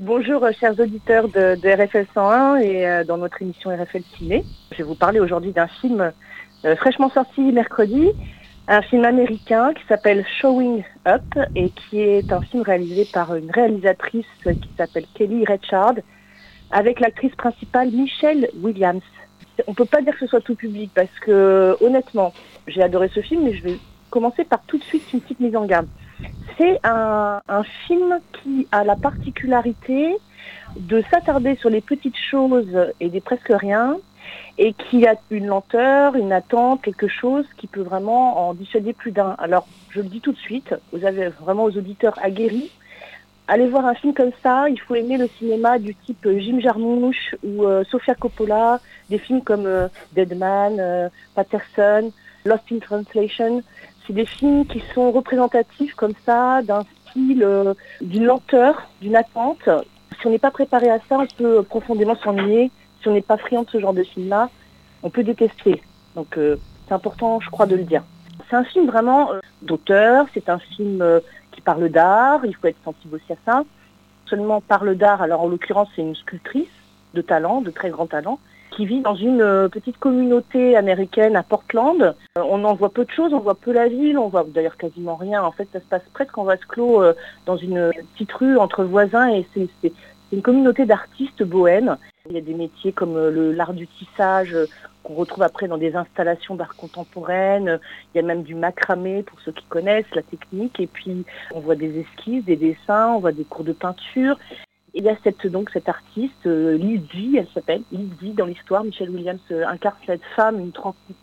Bonjour 0.00 0.46
chers 0.58 0.78
auditeurs 0.80 1.28
de, 1.28 1.56
RFL 1.56 2.06
101 2.14 2.56
et 2.56 2.86
euh, 2.86 3.04
dans 3.04 3.18
notre 3.18 3.42
émission 3.42 3.70
RFL 3.70 4.02
Ciné. 4.16 4.44
Je 4.70 4.78
vais 4.78 4.84
vous 4.84 4.94
parler 4.94 5.20
aujourd'hui 5.20 5.52
d'un 5.52 5.66
film 5.66 6.12
euh, 6.64 6.76
fraîchement 6.76 7.10
sorti 7.10 7.40
mercredi, 7.40 8.12
un 8.66 8.80
film 8.82 9.04
américain 9.04 9.74
qui 9.74 9.82
s'appelle 9.88 10.24
Showing 10.40 10.82
Up 11.06 11.22
et 11.54 11.70
qui 11.70 12.00
est 12.00 12.32
un 12.32 12.40
film 12.40 12.62
réalisé 12.62 13.06
par 13.12 13.34
une 13.34 13.50
réalisatrice 13.50 14.26
qui 14.44 14.70
s'appelle 14.78 15.04
Kelly 15.14 15.44
Richard 15.44 15.94
avec 16.70 17.00
l'actrice 17.00 17.34
principale 17.34 17.90
Michelle 17.90 18.48
Williams. 18.62 19.02
On 19.66 19.74
peut 19.74 19.84
pas 19.84 20.00
dire 20.00 20.14
que 20.14 20.20
ce 20.20 20.28
soit 20.28 20.40
tout 20.40 20.56
public 20.56 20.90
parce 20.94 21.18
que 21.20 21.76
honnêtement, 21.82 22.32
j'ai 22.66 22.82
adoré 22.82 23.10
ce 23.14 23.20
film 23.20 23.44
mais 23.44 23.54
je 23.54 23.62
vais 23.62 23.78
commencer 24.12 24.44
par 24.44 24.62
tout 24.66 24.78
de 24.78 24.84
suite 24.84 25.12
une 25.12 25.20
petite 25.20 25.40
mise 25.40 25.56
en 25.56 25.64
garde. 25.64 25.88
C'est 26.56 26.78
un, 26.84 27.40
film 27.86 28.20
qui 28.34 28.68
a 28.70 28.84
la 28.84 28.94
particularité 28.94 30.14
de 30.76 31.02
s'attarder 31.10 31.56
sur 31.56 31.70
les 31.70 31.80
petites 31.80 32.18
choses 32.30 32.78
et 33.00 33.08
des 33.08 33.20
presque 33.20 33.50
rien, 33.50 33.96
et 34.58 34.74
qui 34.74 35.06
a 35.06 35.14
une 35.30 35.46
lenteur, 35.46 36.14
une 36.14 36.32
attente, 36.32 36.82
quelque 36.82 37.08
chose 37.08 37.46
qui 37.56 37.66
peut 37.66 37.80
vraiment 37.80 38.48
en 38.48 38.54
dissuader 38.54 38.92
plus 38.92 39.12
d'un. 39.12 39.34
Alors, 39.38 39.66
je 39.90 40.00
le 40.00 40.08
dis 40.08 40.20
tout 40.20 40.32
de 40.32 40.38
suite, 40.38 40.74
vous 40.92 41.04
avez 41.04 41.28
vraiment 41.28 41.64
aux 41.64 41.76
auditeurs 41.76 42.18
aguerris, 42.22 42.70
allez 43.48 43.66
voir 43.66 43.86
un 43.86 43.94
film 43.94 44.12
comme 44.14 44.32
ça, 44.42 44.68
il 44.68 44.80
faut 44.80 44.94
aimer 44.94 45.16
le 45.16 45.28
cinéma 45.38 45.78
du 45.78 45.94
type 45.94 46.28
Jim 46.38 46.60
Jarmusch 46.60 47.34
ou 47.42 47.64
euh, 47.64 47.82
Sofia 47.90 48.14
Coppola, 48.14 48.80
des 49.10 49.18
films 49.18 49.42
comme 49.42 49.66
euh, 49.66 49.88
Dead 50.12 50.36
Man, 50.36 50.76
euh, 50.78 51.08
Patterson, 51.34 52.12
Lost 52.44 52.64
in 52.72 52.78
Translation. 52.78 53.62
C'est 54.06 54.12
des 54.12 54.26
films 54.26 54.66
qui 54.66 54.82
sont 54.94 55.12
représentatifs 55.12 55.94
comme 55.94 56.14
ça 56.26 56.62
d'un 56.62 56.82
style, 57.08 57.44
euh, 57.44 57.74
d'une 58.00 58.24
lenteur, 58.24 58.82
d'une 59.00 59.16
attente. 59.16 59.68
Si 60.20 60.26
on 60.26 60.30
n'est 60.30 60.38
pas 60.38 60.50
préparé 60.50 60.90
à 60.90 60.98
ça, 61.08 61.18
on 61.18 61.26
peut 61.26 61.62
profondément 61.62 62.16
s'ennuyer. 62.16 62.70
Si 63.00 63.08
on 63.08 63.14
n'est 63.14 63.22
pas 63.22 63.36
friand 63.36 63.62
de 63.62 63.70
ce 63.70 63.78
genre 63.78 63.94
de 63.94 64.02
film-là, 64.02 64.50
on 65.02 65.10
peut 65.10 65.22
détester. 65.22 65.82
Donc 66.16 66.36
euh, 66.36 66.56
c'est 66.86 66.94
important, 66.94 67.40
je 67.40 67.50
crois, 67.50 67.66
de 67.66 67.76
le 67.76 67.84
dire. 67.84 68.02
C'est 68.48 68.56
un 68.56 68.64
film 68.64 68.86
vraiment 68.86 69.32
euh, 69.32 69.40
d'auteur, 69.62 70.26
c'est 70.34 70.48
un 70.48 70.58
film 70.58 71.04
qui 71.52 71.60
parle 71.60 71.88
d'art, 71.88 72.44
il 72.44 72.54
faut 72.56 72.66
être 72.66 72.82
sensible 72.84 73.16
aussi 73.16 73.32
à 73.32 73.36
ça. 73.44 73.64
Seulement 74.26 74.60
parle 74.60 74.96
d'art, 74.96 75.22
alors 75.22 75.42
en 75.42 75.48
l'occurrence 75.48 75.88
c'est 75.94 76.02
une 76.02 76.14
sculptrice 76.14 76.68
de 77.14 77.22
talent, 77.22 77.60
de 77.60 77.70
très 77.70 77.90
grand 77.90 78.06
talent, 78.06 78.38
qui 78.76 78.86
vit 78.86 79.00
dans 79.00 79.14
une 79.14 79.40
euh, 79.40 79.68
petite 79.68 79.98
communauté 79.98 80.76
américaine 80.76 81.36
à 81.36 81.42
Portland. 81.42 82.02
Euh, 82.02 82.42
on 82.44 82.64
en 82.64 82.74
voit 82.74 82.90
peu 82.90 83.04
de 83.04 83.10
choses, 83.10 83.32
on 83.32 83.38
voit 83.38 83.54
peu 83.54 83.72
la 83.72 83.88
ville, 83.88 84.18
on 84.18 84.28
voit 84.28 84.44
d'ailleurs 84.46 84.76
quasiment 84.76 85.16
rien. 85.16 85.42
En 85.42 85.52
fait, 85.52 85.68
ça 85.72 85.80
se 85.80 85.84
passe 85.84 86.02
presque 86.12 86.36
en 86.38 86.44
vase 86.44 86.64
clos 86.66 87.02
euh, 87.02 87.14
dans 87.46 87.56
une 87.56 87.90
petite 88.14 88.32
rue 88.32 88.56
entre 88.56 88.84
voisins 88.84 89.28
et 89.28 89.46
c'est 89.54 89.92
une 90.32 90.42
communauté 90.42 90.86
d'artistes 90.86 91.42
bohèmes. 91.42 91.96
Il 92.28 92.34
y 92.34 92.38
a 92.38 92.40
des 92.40 92.54
métiers 92.54 92.92
comme 92.92 93.18
l'art 93.50 93.74
du 93.74 93.86
tissage 93.86 94.56
qu'on 95.02 95.14
retrouve 95.14 95.42
après 95.42 95.66
dans 95.66 95.76
des 95.76 95.96
installations 95.96 96.54
d'art 96.54 96.76
contemporaine. 96.76 97.80
Il 98.14 98.18
y 98.18 98.20
a 98.20 98.26
même 98.26 98.42
du 98.42 98.54
macramé 98.54 99.22
pour 99.24 99.40
ceux 99.40 99.52
qui 99.52 99.64
connaissent 99.64 100.14
la 100.14 100.22
technique. 100.22 100.78
Et 100.78 100.86
puis 100.86 101.24
on 101.52 101.60
voit 101.60 101.74
des 101.74 101.98
esquisses, 101.98 102.44
des 102.44 102.56
dessins, 102.56 103.14
on 103.16 103.18
voit 103.18 103.32
des 103.32 103.44
cours 103.44 103.64
de 103.64 103.72
peinture. 103.72 104.38
Il 104.94 105.04
y 105.04 105.16
cette, 105.24 105.46
donc 105.46 105.70
cette 105.70 105.88
artiste, 105.88 106.46
euh, 106.46 106.76
Lizzie, 106.76 107.36
elle 107.38 107.46
s'appelle, 107.54 107.82
Lizzie 107.92 108.34
dans 108.34 108.44
l'histoire. 108.44 108.84
Michelle 108.84 109.08
Williams 109.08 109.40
euh, 109.50 109.66
incarne 109.66 109.96
cette 110.06 110.24
femme, 110.36 110.60
une, 110.60 110.72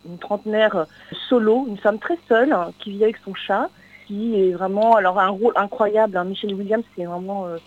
une 0.07 0.17
trentenaire 0.17 0.75
euh, 0.75 0.85
solo, 1.29 1.66
une 1.67 1.77
femme 1.77 1.99
très 1.99 2.17
seule, 2.27 2.51
hein, 2.51 2.71
qui 2.79 2.91
vit 2.91 3.03
avec 3.03 3.17
son 3.23 3.35
chat, 3.35 3.69
qui 4.07 4.41
est 4.41 4.51
vraiment, 4.53 4.97
un 4.97 5.27
rôle 5.27 5.53
incroyable. 5.55 6.17
hein. 6.17 6.23
Michelle 6.23 6.55
Williams, 6.55 6.83
c'est 6.95 7.05
vraiment 7.05 7.45
euh, 7.45 7.57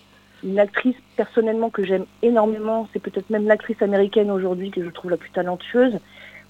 une 0.43 0.59
actrice 0.59 0.97
personnellement 1.17 1.71
que 1.71 1.85
j'aime 1.85 2.07
énormément. 2.23 2.89
C'est 2.93 2.99
peut-être 2.99 3.31
même 3.31 3.47
l'actrice 3.47 3.81
américaine 3.81 4.31
aujourd'hui 4.31 4.73
que 4.73 4.83
je 4.85 4.91
trouve 4.91 5.13
la 5.13 5.17
plus 5.17 5.31
talentueuse 5.31 5.99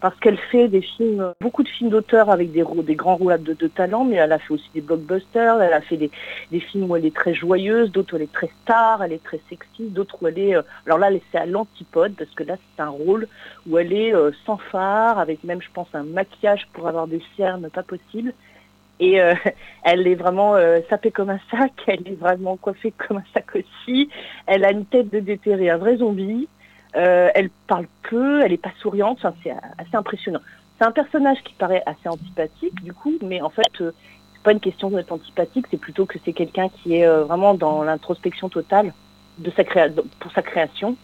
parce 0.02 0.18
qu'elle 0.18 0.36
fait 0.36 0.66
des 0.66 0.82
films, 0.82 1.32
beaucoup 1.40 1.62
de 1.62 1.68
films 1.68 1.88
d'auteur 1.88 2.28
avec 2.28 2.50
des, 2.50 2.64
grands 2.96 3.14
rôles 3.14 3.40
de, 3.40 3.68
talent, 3.68 4.04
mais 4.04 4.16
elle 4.16 4.32
a 4.32 4.40
fait 4.40 4.52
aussi 4.52 4.68
des 4.74 4.80
blockbusters, 4.80 5.62
elle 5.62 5.72
a 5.72 5.80
fait 5.80 5.96
des, 5.96 6.10
films 6.60 6.90
où 6.90 6.96
elle 6.96 7.06
est 7.06 7.14
très 7.14 7.34
joyeuse, 7.34 7.92
d'autres 7.92 8.14
où 8.14 8.16
elle 8.16 8.24
est 8.24 8.32
très 8.32 8.50
star, 8.64 9.04
elle 9.04 9.12
est 9.12 9.22
très 9.22 9.40
sexy, 9.48 9.90
d'autres 9.90 10.18
où 10.20 10.26
elle 10.26 10.40
est... 10.40 10.56
euh, 10.56 10.62
alors 10.86 10.98
là, 10.98 11.08
c'est 11.30 11.38
à 11.38 11.46
l'antipode, 11.46 12.14
parce 12.18 12.30
que 12.30 12.42
là, 12.42 12.56
c'est 12.56 12.82
un 12.82 12.88
rôle 12.88 13.28
où 13.68 13.78
elle 13.78 13.92
est 13.92 14.12
euh, 14.12 14.32
sans 14.44 14.56
phare, 14.56 15.20
avec 15.20 15.44
même, 15.44 15.62
je 15.62 15.70
pense, 15.72 15.86
un 15.94 16.02
maquillage 16.02 16.66
pour 16.72 16.88
avoir 16.88 17.06
des 17.06 17.22
cernes 17.36 17.70
pas 17.70 17.84
possible. 17.84 18.34
Et 18.98 19.20
euh, 19.20 19.34
elle 19.84 20.04
est 20.08 20.16
vraiment 20.16 20.56
sapée 20.90 21.12
comme 21.12 21.30
un 21.30 21.40
sac, 21.48 21.74
elle 21.86 22.08
est 22.08 22.18
vraiment 22.18 22.56
coiffée 22.56 22.92
comme 23.06 23.18
un 23.18 23.24
sac 23.32 23.46
aussi. 23.54 24.08
Elle 24.46 24.64
a 24.64 24.72
une 24.72 24.84
tête 24.84 25.10
de 25.10 25.20
déterré, 25.20 25.70
un 25.70 25.78
vrai 25.78 25.98
zombie. 25.98 26.48
Euh, 26.96 27.30
elle 27.34 27.50
parle 27.66 27.86
peu, 28.08 28.42
elle 28.42 28.52
est 28.52 28.62
pas 28.62 28.72
souriante, 28.80 29.18
enfin, 29.18 29.34
c'est 29.42 29.50
assez 29.50 29.94
impressionnant. 29.94 30.40
C'est 30.78 30.84
un 30.84 30.92
personnage 30.92 31.38
qui 31.42 31.54
paraît 31.54 31.82
assez 31.86 32.08
antipathique 32.08 32.82
du 32.82 32.92
coup, 32.92 33.14
mais 33.22 33.40
en 33.40 33.50
fait 33.50 33.80
euh, 33.80 33.92
c'est 34.34 34.42
pas 34.42 34.52
une 34.52 34.60
question 34.60 34.90
d'être 34.90 35.12
antipathique, 35.12 35.66
c'est 35.70 35.80
plutôt 35.80 36.04
que 36.04 36.18
c'est 36.24 36.32
quelqu'un 36.32 36.68
qui 36.68 36.96
est 36.96 37.06
euh, 37.06 37.24
vraiment 37.24 37.54
dans 37.54 37.82
l'introspection 37.82 38.48
totale 38.48 38.92
de 39.38 39.50
sa 39.52 39.64
créa 39.64 39.88
pour 40.20 40.32
sa 40.32 40.42
création. 40.42 40.96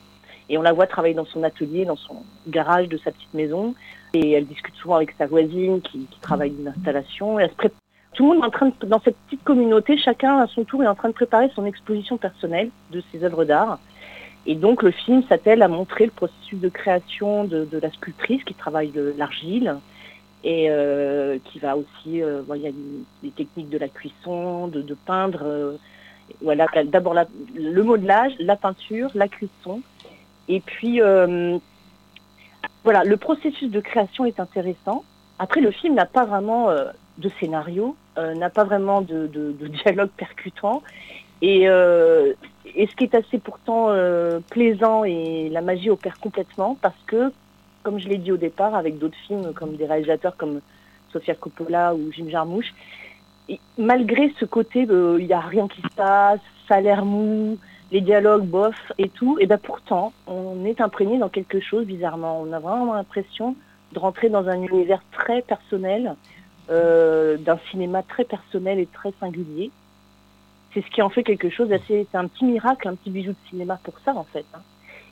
Et 0.50 0.56
on 0.56 0.62
la 0.62 0.72
voit 0.72 0.87
travailler 0.87 1.15
dans 1.15 1.26
son 1.26 1.43
atelier, 1.43 1.84
dans 1.84 1.97
son 1.97 2.22
garage 2.47 2.88
de 2.88 2.97
sa 2.99 3.10
petite 3.10 3.32
maison, 3.34 3.75
et 4.15 4.32
elle 4.32 4.47
discute 4.47 4.75
souvent 4.76 4.97
avec 4.97 5.15
sa 5.19 5.26
voisine 5.26 5.82
qui, 5.82 6.06
qui 6.06 6.20
travaille 6.20 6.50
d'une 6.50 6.69
installation. 6.69 7.38
Tout 8.15 8.25
le 8.25 8.34
monde 8.34 8.43
est 8.43 8.47
en 8.47 8.50
train 8.50 8.66
de, 8.66 8.87
dans 8.87 9.00
cette 9.00 9.16
petite 9.26 9.44
communauté, 9.44 9.99
chacun 9.99 10.38
à 10.38 10.47
son 10.47 10.65
tour 10.65 10.82
est 10.82 10.87
en 10.87 10.94
train 10.94 11.10
de 11.10 11.15
préparer 11.15 11.50
son 11.55 11.66
exposition 11.66 12.16
personnelle 12.16 12.70
de 12.91 13.03
ses 13.12 13.22
œuvres 13.25 13.44
d'art. 13.44 13.78
Et 14.51 14.55
donc 14.55 14.83
le 14.83 14.91
film 14.91 15.23
s'attelle 15.29 15.61
à 15.63 15.69
montrer 15.69 16.07
le 16.07 16.11
processus 16.11 16.59
de 16.59 16.71
création 16.71 17.45
de, 17.45 17.67
de 17.67 17.79
la 17.79 17.91
sculptrice 17.93 18.43
qui 18.45 18.55
travaille 18.55 18.91
l'argile 19.19 19.77
et 20.43 20.71
euh, 20.71 21.39
qui 21.45 21.59
va 21.59 21.77
aussi, 21.77 22.23
euh, 22.23 22.41
il 22.57 22.63
y 22.63 22.67
a 22.67 22.71
des 23.23 23.31
techniques 23.31 23.69
de 23.69 23.77
la 23.77 23.89
cuisson, 23.89 24.69
de, 24.69 24.81
de 24.81 24.95
peindre, 24.95 25.43
euh, 25.43 25.77
voilà, 26.41 26.67
d'abord 26.85 27.15
le 27.55 27.83
modelage, 27.83 28.33
la 28.39 28.57
peinture, 28.57 29.11
la 29.15 29.29
cuisson, 29.29 29.83
et 30.49 30.61
puis 30.61 31.01
voilà, 32.85 33.05
le 33.05 33.17
processus 33.19 33.71
de 33.71 33.81
création 33.81 34.25
est 34.25 34.41
intéressant. 34.41 35.05
Après, 35.39 35.61
le 35.61 35.71
film 35.71 35.95
n'a 35.95 36.07
pas 36.07 36.25
vraiment 36.25 36.71
de 36.71 37.29
scénario, 37.41 37.97
n'a 38.17 38.51
pas 38.51 38.65
vraiment 38.65 39.01
de- 39.01 39.27
de 39.27 39.67
dialogue 39.67 40.11
percutant. 40.17 40.83
Et, 41.43 41.69
euh, 41.69 42.32
ce 42.65 42.94
qui 42.97 43.04
est 43.04 43.15
assez 43.15 43.38
pourtant 43.38 43.87
euh, 43.91 44.41
plaisant 44.50 45.04
et 45.04 45.49
la 45.50 45.62
magie 45.62 45.91
opère 45.91 46.19
complètement 46.21 46.76
parce 46.81 47.00
que, 47.06 47.32
comme 47.82 47.99
je 47.99 48.09
l'ai 48.09 48.19
dit 48.19 48.32
au 48.32 48.37
départ, 48.37 48.75
avec 48.75 48.99
d'autres 48.99 49.16
films 49.26 49.53
comme 49.54 49.76
des 49.76 49.87
réalisateurs 49.87 50.37
comme 50.37 50.60
Sofia 51.12 51.34
Coppola 51.34 51.94
ou 51.94 52.12
Jim 52.12 52.26
Jarmusch, 52.28 52.75
et 53.49 53.60
malgré 53.78 54.32
ce 54.38 54.44
côté 54.44 54.81
il 54.81 55.26
n'y 55.26 55.32
a 55.32 55.41
rien 55.41 55.69
qui 55.69 55.81
se 55.81 55.94
passe, 55.97 56.41
ça 56.69 56.76
a 56.76 56.81
l'air 56.81 57.04
mou, 57.04 57.59
les 57.91 58.00
dialogues 58.00 58.44
bof 58.44 58.76
et 58.99 59.09
tout, 59.09 59.38
et 59.41 59.47
ben 59.47 59.59
pourtant 59.59 60.12
on 60.26 60.65
est 60.65 60.81
imprégné 60.81 61.19
dans 61.19 61.31
quelque 61.31 61.60
chose 61.60 61.87
bizarrement. 61.87 62.41
On 62.41 62.53
a 62.53 62.59
vraiment 62.59 62.94
l'impression 62.94 63.56
de 63.93 63.99
rentrer 63.99 64.28
dans 64.28 64.47
un 64.49 64.62
univers 64.62 65.03
très 65.12 65.43
personnel, 65.43 66.15
euh, 66.70 67.38
d'un 67.38 67.59
cinéma 67.70 68.03
très 68.03 68.25
personnel 68.25 68.79
et 68.79 68.87
très 68.87 69.12
singulier. 69.19 69.70
C'est 70.79 70.85
ce 70.87 70.91
qui 70.91 71.03
en 71.03 71.09
fait 71.09 71.25
quelque 71.25 71.51
chose 71.51 71.69
d'assez. 71.69 72.07
C'est 72.11 72.19
un 72.19 72.29
petit 72.29 72.45
miracle, 72.45 72.87
un 72.87 72.95
petit 72.95 73.11
bijou 73.11 73.33
de 73.33 73.49
cinéma 73.51 73.81
pour 73.83 73.95
ça 74.05 74.15
en 74.15 74.25
fait. 74.25 74.45
hein. 74.55 74.61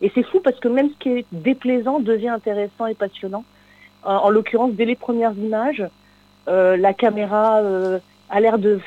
Et 0.01 0.13
c'est 0.15 0.23
fou 0.23 0.41
parce 0.41 0.61
que 0.61 0.69
même 0.69 0.91
ce 0.91 0.97
qui 0.99 1.09
est 1.11 1.27
déplaisant 1.33 1.99
devient 1.99 2.29
intéressant 2.29 2.87
et 2.87 2.95
passionnant. 2.95 3.45
En, 4.05 4.15
en 4.15 4.31
l'occurrence, 4.31 4.73
dès 4.75 4.85
les 4.85 4.95
premières 4.95 5.33
images, 5.33 5.85
euh, 6.49 6.77
la 6.77 6.95
caméra 6.95 7.59
euh, 7.59 7.99
a 8.31 8.41
l'air 8.41 8.59
de 8.59 8.79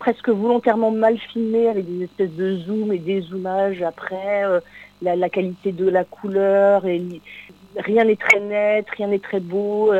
presque 0.00 0.30
volontairement 0.30 0.90
mal 0.90 1.16
filmer 1.18 1.68
avec 1.68 1.86
des 1.86 2.04
espèces 2.04 2.32
de 2.32 2.56
zoom 2.56 2.92
et 2.92 2.98
des 2.98 3.20
zoomages 3.20 3.82
après, 3.82 4.44
euh, 4.44 4.58
la, 5.02 5.28
qualité 5.28 5.70
de 5.70 5.88
la 5.88 6.04
couleur, 6.04 6.86
et 6.86 7.00
rien 7.76 8.04
n'est 8.04 8.16
très 8.16 8.40
net, 8.40 8.86
rien 8.96 9.06
n'est 9.08 9.20
très 9.20 9.40
beau, 9.40 9.92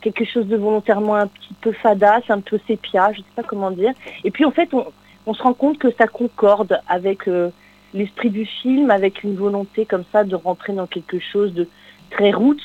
quelque 0.00 0.24
chose 0.24 0.46
de 0.46 0.56
volontairement 0.56 1.16
un 1.16 1.26
petit 1.26 1.54
peu 1.60 1.72
fadasse, 1.72 2.24
un 2.30 2.40
peu 2.40 2.58
sépia, 2.66 3.12
je 3.12 3.18
sais 3.18 3.24
pas 3.36 3.42
comment 3.42 3.70
dire. 3.70 3.92
Et 4.24 4.30
puis 4.30 4.44
en 4.44 4.52
fait, 4.52 4.72
on, 4.72 4.86
on 5.26 5.34
se 5.34 5.42
rend 5.42 5.54
compte 5.54 5.78
que 5.78 5.90
ça 5.98 6.06
concorde 6.06 6.80
avec 6.88 7.28
euh, 7.28 7.50
l'esprit 7.94 8.30
du 8.30 8.46
film, 8.46 8.90
avec 8.90 9.22
une 9.22 9.36
volonté 9.36 9.86
comme 9.86 10.04
ça 10.12 10.24
de 10.24 10.34
rentrer 10.34 10.72
dans 10.72 10.86
quelque 10.86 11.18
chose 11.18 11.52
de 11.52 11.68
très 12.10 12.32
roots, 12.32 12.56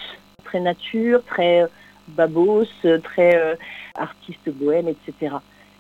très 0.44 0.60
nature, 0.60 1.24
très 1.26 1.64
euh, 1.64 1.68
babos, 2.10 2.66
euh, 2.86 3.00
très 3.00 3.58
artiste 3.96 4.50
bohème, 4.50 4.88
etc. 4.88 5.36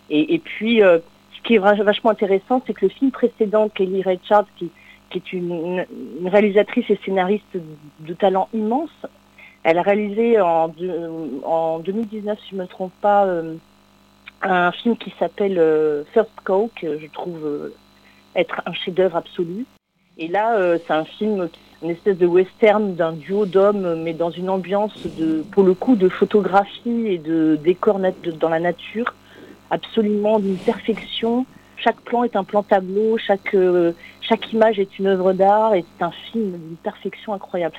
Et, 0.09 0.37
puis, 0.37 0.79
ce 0.81 1.41
qui 1.43 1.55
est 1.55 1.57
vachement 1.57 2.11
intéressant, 2.11 2.61
c'est 2.67 2.73
que 2.73 2.85
le 2.85 2.89
film 2.89 3.09
précédent, 3.09 3.67
Kelly 3.69 4.03
Richards, 4.03 4.45
qui, 4.57 4.69
est 5.15 5.33
une, 5.33 5.85
réalisatrice 6.25 6.85
et 6.89 6.99
scénariste 7.03 7.57
de, 7.99 8.13
talent 8.13 8.47
immense, 8.53 8.91
elle 9.63 9.79
a 9.79 9.81
réalisé 9.81 10.39
en, 10.39 10.67
deux- 10.67 11.41
en 11.45 11.79
2019, 11.79 12.37
si 12.41 12.49
je 12.51 12.55
ne 12.55 12.61
me 12.61 12.67
trompe 12.67 12.93
pas, 13.01 13.25
un 14.43 14.71
film 14.71 14.97
qui 14.97 15.13
s'appelle 15.19 15.57
euh, 15.57 16.03
First 16.13 16.31
Call, 16.45 16.67
que 16.79 16.99
je 16.99 17.07
trouve 17.07 17.45
euh, 17.45 17.73
être 18.35 18.61
un 18.65 18.73
chef-d'œuvre 18.73 19.17
absolu. 19.17 19.65
Et 20.17 20.27
là, 20.27 20.55
euh, 20.55 20.77
c'est 20.85 20.93
un 20.93 21.05
film, 21.05 21.49
une 21.81 21.89
espèce 21.89 22.17
de 22.17 22.27
western 22.27 22.95
d'un 22.95 23.13
duo 23.13 23.45
d'hommes, 23.45 24.01
mais 24.03 24.13
dans 24.13 24.29
une 24.29 24.49
ambiance 24.49 25.07
de, 25.17 25.43
pour 25.51 25.63
le 25.63 25.73
coup, 25.73 25.95
de 25.95 26.09
photographie 26.09 27.07
et 27.07 27.17
de 27.17 27.57
décor 27.63 27.99
dans 28.39 28.49
la 28.49 28.59
nature, 28.59 29.13
absolument 29.71 30.39
d'une 30.39 30.57
perfection. 30.57 31.45
Chaque 31.77 31.99
plan 32.01 32.23
est 32.23 32.35
un 32.35 32.43
plan 32.43 32.63
tableau, 32.63 33.17
chaque 33.17 33.55
chaque 34.21 34.53
image 34.53 34.79
est 34.79 34.99
une 34.99 35.07
œuvre 35.07 35.33
d'art 35.33 35.73
et 35.73 35.83
c'est 35.97 36.03
un 36.03 36.11
film 36.31 36.51
d'une 36.51 36.77
perfection 36.77 37.33
incroyable. 37.33 37.75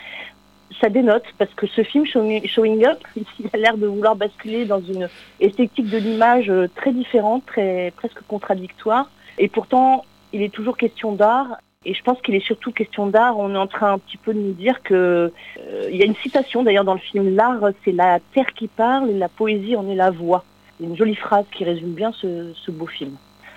Ça 0.80 0.88
dénote 0.88 1.24
parce 1.38 1.52
que 1.54 1.66
ce 1.66 1.82
film 1.82 2.04
Showing 2.06 2.84
Up, 2.86 2.98
il 3.16 3.48
a 3.52 3.56
l'air 3.56 3.76
de 3.76 3.86
vouloir 3.86 4.16
basculer 4.16 4.64
dans 4.64 4.80
une 4.80 5.08
esthétique 5.40 5.88
de 5.88 5.98
l'image 5.98 6.50
euh, 6.50 6.68
très 6.74 6.92
différente, 6.92 7.44
très 7.46 7.92
presque 7.96 8.20
contradictoire. 8.26 9.08
Et 9.38 9.48
pourtant, 9.48 10.04
il 10.32 10.42
est 10.42 10.52
toujours 10.52 10.76
question 10.76 11.12
d'art. 11.12 11.58
Et 11.86 11.92
je 11.92 12.02
pense 12.02 12.20
qu'il 12.22 12.34
est 12.34 12.44
surtout 12.44 12.72
question 12.72 13.06
d'art. 13.06 13.38
On 13.38 13.54
est 13.54 13.58
en 13.58 13.66
train 13.66 13.92
un 13.92 13.98
petit 13.98 14.16
peu 14.16 14.32
de 14.32 14.38
nous 14.38 14.52
dire 14.52 14.82
que 14.82 15.32
euh, 15.58 15.88
il 15.90 15.96
y 15.96 16.02
a 16.02 16.06
une 16.06 16.16
citation 16.16 16.62
d'ailleurs 16.62 16.84
dans 16.84 16.94
le 16.94 17.00
film. 17.00 17.34
L'art, 17.34 17.60
c'est 17.84 17.92
la 17.92 18.20
terre 18.32 18.52
qui 18.54 18.68
parle 18.68 19.10
et 19.10 19.18
la 19.18 19.28
poésie 19.28 19.76
en 19.76 19.88
est 19.88 19.94
la 19.94 20.10
voix. 20.10 20.44
Il 20.78 20.84
y 20.84 20.88
a 20.88 20.90
une 20.90 20.96
jolie 20.96 21.14
phrase 21.14 21.44
qui 21.52 21.64
résume 21.64 21.92
bien 21.92 22.10
ce, 22.12 22.52
ce 22.54 22.70
beau 22.70 22.86
film. 22.86 23.16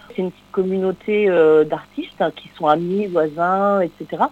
C'est 0.09 0.21
une 0.21 0.31
petite 0.31 0.51
communauté 0.51 1.29
euh, 1.29 1.63
d'artistes 1.63 2.21
hein, 2.21 2.31
qui 2.35 2.49
sont 2.57 2.67
amis, 2.67 3.07
voisins, 3.07 3.81
etc. 3.81 4.23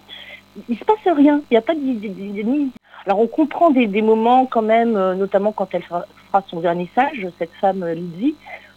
Il 0.68 0.78
se 0.78 0.84
passe 0.84 0.96
rien. 1.04 1.40
Il 1.50 1.54
n'y 1.54 1.58
a 1.58 1.62
pas 1.62 1.74
d'ennemi. 1.74 2.72
Alors 3.06 3.20
on 3.20 3.28
comprend 3.28 3.70
des, 3.70 4.02
moments 4.02 4.46
quand 4.46 4.62
même, 4.62 4.96
euh, 4.96 5.14
notamment 5.14 5.52
quand 5.52 5.68
elle 5.74 5.82
fera, 5.82 6.04
son 6.48 6.58
vernissage, 6.58 7.26
cette 7.38 7.52
femme 7.60 7.84
euh, 7.84 7.94
Lizzie. 7.94 8.34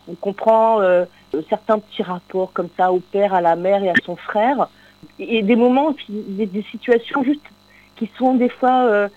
On 0.08 0.14
comprend 0.14 0.82
euh, 0.82 1.06
certains 1.50 1.80
petits 1.80 2.04
rapports 2.04 2.54
comme 2.54 2.70
ça 2.78 2.92
au 2.92 3.00
père, 3.00 3.34
à 3.34 3.42
la 3.42 3.56
mère 3.56 3.84
et 3.84 3.90
à 3.90 3.96
son 4.06 4.16
frère. 4.16 4.70
Et 5.18 5.42
des 5.42 5.56
moments, 5.56 5.96
des, 6.10 6.46
des 6.46 6.64
situations 6.72 7.24
juste 7.24 7.46
qui 7.96 8.10
sont 8.18 8.36
des 8.36 8.50
fois 8.50 9.10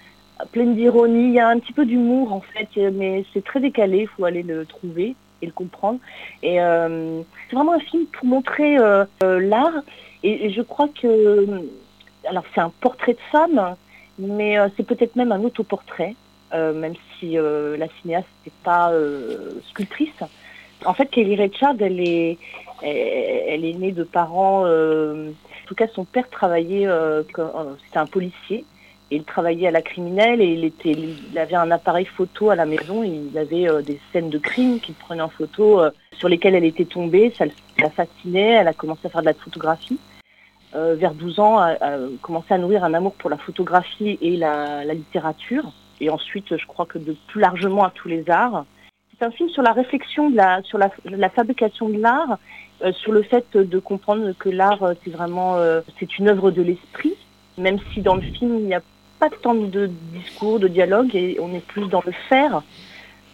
pleines 0.50 0.75
d'ironie. 0.75 1.29
Il 1.29 1.35
y 1.35 1.41
a 1.41 1.49
un 1.49 1.59
petit 1.59 1.73
peu 1.73 1.85
d'humour 1.85 2.32
en 2.32 2.41
fait, 2.41 2.69
mais 2.93 3.25
c'est 3.32 3.44
très 3.44 3.61
décalé. 3.61 4.00
Il 4.03 4.09
faut 4.09 4.25
aller 4.25 4.43
le 4.43 4.67
trouver 4.67 5.14
et 5.41 5.47
le 5.47 5.53
comprendre. 5.53 5.99
Et 6.43 6.56
c'est 6.56 7.56
vraiment 7.56 7.73
un 7.73 7.81
film 7.81 8.06
pour 8.06 8.26
montrer 8.26 8.76
l'art. 9.20 9.82
Et 10.23 10.50
je 10.50 10.62
crois 10.62 10.88
que, 10.88 11.64
alors 12.28 12.44
c'est 12.54 12.60
un 12.60 12.72
portrait 12.80 13.14
de 13.14 13.20
femme, 13.30 13.76
mais 14.19 14.58
euh, 14.58 14.69
c'est 14.76 14.86
peut-être 14.86 15.16
même 15.16 15.32
un 15.32 15.42
autoportrait, 15.42 16.14
euh, 16.54 16.72
même 16.72 16.94
si 17.19 17.38
euh, 17.38 17.76
la 17.76 17.88
cinéaste 18.00 18.28
n'est 18.46 18.52
pas 18.62 18.92
sculptrice. 19.70 20.10
En 20.84 20.94
fait, 20.94 21.06
Kelly 21.06 21.36
Richard, 21.36 21.76
elle 21.80 22.00
est, 22.00 22.38
elle, 22.82 23.64
est 23.64 23.74
née 23.74 23.92
de 23.92 24.02
parents. 24.02 24.66
en 24.66 25.66
tout 25.66 25.74
cas, 25.76 25.86
son 25.94 26.04
père 26.04 26.28
travaillait, 26.28 26.88
c'était 27.28 27.98
un 27.98 28.06
policier, 28.06 28.64
et 29.12 29.16
il 29.16 29.25
travaillait 29.25 29.68
à 29.68 29.70
la 29.70 29.82
criminelle, 29.82 30.40
et 30.40 30.46
il 30.46 30.64
était, 30.64 30.90
il 30.92 31.38
avait 31.38 31.54
un 31.54 31.70
appareil 31.70 32.06
photo 32.06 32.50
à 32.50 32.56
la 32.56 32.64
maison. 32.64 33.04
Il 33.04 33.36
avait 33.36 33.68
des 33.82 34.00
scènes 34.10 34.30
de 34.30 34.38
crime 34.38 34.80
qu'il 34.80 34.94
prenait 34.94 35.22
en 35.22 35.28
photo, 35.28 35.80
euh, 35.80 35.90
sur 36.18 36.28
lesquelles 36.28 36.54
elle 36.54 36.64
était 36.64 36.84
tombée. 36.84 37.32
Ça 37.36 37.44
la 37.78 37.90
fascinait. 37.90 38.52
Elle 38.52 38.68
a 38.68 38.72
commencé 38.72 39.00
à 39.04 39.10
faire 39.10 39.20
de 39.20 39.26
la 39.26 39.34
photographie. 39.34 39.98
Euh, 40.74 40.94
vers 40.94 41.14
12 41.14 41.38
ans, 41.38 41.58
a, 41.58 41.72
a 41.72 41.98
commencé 42.22 42.54
à 42.54 42.58
nourrir 42.58 42.82
un 42.84 42.94
amour 42.94 43.12
pour 43.14 43.28
la 43.28 43.36
photographie 43.36 44.19
et 44.22 44.36
la, 44.36 44.84
la 44.84 44.94
littérature. 44.94 45.72
Et 46.00 46.08
ensuite, 46.08 46.56
je 46.56 46.66
crois 46.66 46.86
que 46.86 46.98
de 46.98 47.14
plus 47.28 47.40
largement 47.40 47.84
à 47.84 47.90
tous 47.90 48.08
les 48.08 48.28
arts. 48.30 48.64
C'est 49.19 49.24
un 49.26 49.30
film 49.30 49.50
sur 49.50 49.62
la 49.62 49.72
réflexion 49.72 50.30
de 50.30 50.36
la, 50.36 50.62
sur 50.62 50.78
la, 50.78 50.90
la 51.04 51.28
fabrication 51.28 51.88
de 51.88 51.98
l'art, 51.98 52.38
euh, 52.82 52.92
sur 52.92 53.12
le 53.12 53.22
fait 53.22 53.56
de 53.56 53.78
comprendre 53.78 54.32
que 54.38 54.48
l'art, 54.48 54.82
euh, 54.82 54.94
c'est 55.04 55.10
vraiment, 55.10 55.56
euh, 55.56 55.80
c'est 56.00 56.19
une 56.19 56.28
œuvre 56.28 56.50
de 56.50 56.62
l'esprit, 56.62 57.14
même 57.58 57.78
si 57.92 58.00
dans 58.00 58.16
le 58.16 58.22
film, 58.22 58.58
il 58.58 58.66
n'y 58.66 58.75
a 58.75 58.82
pas 59.20 59.28
tant 59.42 59.54
de 59.54 59.90
discours, 60.12 60.58
de 60.58 60.66
dialogue, 60.66 61.14
et 61.14 61.38
on 61.40 61.54
est 61.54 61.64
plus 61.64 61.86
dans 61.86 62.02
le 62.04 62.12
faire 62.28 62.62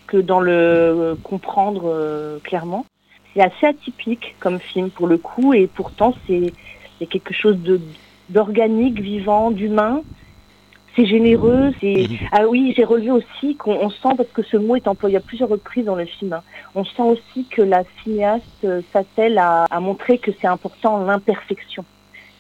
que 0.07 0.17
dans 0.17 0.41
le 0.41 0.53
euh, 0.53 1.15
comprendre 1.23 1.85
euh, 1.87 2.39
clairement. 2.41 2.85
C'est 3.33 3.43
assez 3.43 3.67
atypique 3.67 4.35
comme 4.41 4.59
film 4.59 4.91
pour 4.91 5.07
le 5.07 5.17
coup, 5.17 5.55
et 5.55 5.67
pourtant, 5.69 6.15
c'est 6.27 6.53
il 7.01 7.05
y 7.05 7.07
a 7.07 7.11
quelque 7.11 7.35
chose 7.35 7.59
de 7.59 7.81
d'organique, 8.29 9.01
vivant, 9.01 9.51
d'humain. 9.51 10.03
C'est 10.97 11.07
généreux. 11.07 11.73
C'est 11.81 12.09
ah 12.33 12.47
oui, 12.49 12.75
j'ai 12.77 12.85
relevé 12.85 13.11
aussi 13.11 13.57
qu'on 13.57 13.75
on 13.75 13.91
sent 13.91 14.15
parce 14.17 14.29
que 14.31 14.43
ce 14.43 14.57
mot 14.57 14.75
est 14.77 14.89
employé 14.89 15.17
à 15.17 15.21
plusieurs 15.21 15.49
reprises 15.49 15.85
dans 15.85 15.95
le 15.95 16.07
film. 16.07 16.33
hein, 16.33 16.43
On 16.75 16.85
sent 16.85 17.03
aussi 17.03 17.47
que 17.47 17.63
la 17.63 17.85
cinéaste 18.03 18.43
euh, 18.65 18.83
s'attelle 18.93 19.39
à, 19.39 19.65
à 19.71 19.81
montrer 19.81 20.19
que 20.19 20.31
c'est 20.41 20.47
important 20.49 20.99
l'imperfection, 20.99 21.85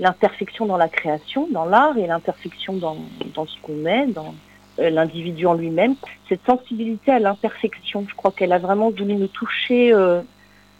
l'imperfection 0.00 0.66
dans 0.66 0.76
la 0.76 0.88
création, 0.88 1.48
dans 1.52 1.64
l'art 1.64 1.96
et 1.96 2.06
l'imperfection 2.06 2.74
dans 2.76 2.96
dans 3.34 3.46
ce 3.46 3.56
qu'on 3.62 3.76
met, 3.76 4.06
dans 4.08 4.34
euh, 4.80 4.90
l'individu 4.90 5.46
en 5.46 5.54
lui-même. 5.54 5.94
Cette 6.28 6.44
sensibilité 6.44 7.12
à 7.12 7.20
l'imperfection, 7.20 8.06
je 8.08 8.14
crois 8.14 8.32
qu'elle 8.32 8.52
a 8.52 8.58
vraiment 8.58 8.90
voulu 8.90 9.14
me 9.14 9.28
toucher. 9.28 9.92
euh, 9.92 10.20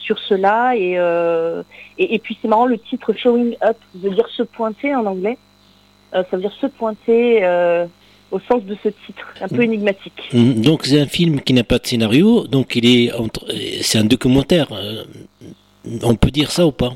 sur 0.09 0.19
cela 0.31 0.75
et, 0.75 0.95
euh, 0.97 1.63
et, 1.99 2.15
et 2.15 2.19
puis 2.19 2.35
c'est 2.41 2.49
marrant 2.49 2.65
le 2.65 2.79
titre 2.79 3.13
Showing 3.13 3.57
Up 3.63 3.77
veut 3.95 4.15
dire 4.19 4.29
se 4.35 4.43
pointer 4.43 4.95
en 4.95 5.05
anglais. 5.05 5.37
Euh, 6.15 6.23
ça 6.31 6.37
veut 6.37 6.43
dire 6.43 6.57
se 6.59 6.67
pointer 6.67 7.45
euh, 7.45 7.85
au 8.31 8.41
sens 8.41 8.63
de 8.65 8.75
ce 8.83 8.89
titre 9.05 9.27
un 9.43 9.49
peu 9.49 9.63
énigmatique. 9.63 10.21
Hum, 10.33 10.63
Donc 10.63 10.87
c'est 10.87 11.01
un 11.01 11.07
film 11.19 11.43
qui 11.43 11.53
n'a 11.53 11.65
pas 11.73 11.79
de 11.79 11.87
scénario, 11.87 12.47
donc 12.47 12.75
il 12.77 12.87
est 12.87 13.13
entre, 13.13 13.45
c'est 13.83 13.99
un 13.99 14.05
documentaire. 14.05 14.69
On 16.03 16.15
peut 16.15 16.31
dire 16.31 16.51
ça 16.51 16.67
ou 16.67 16.73
pas? 16.73 16.93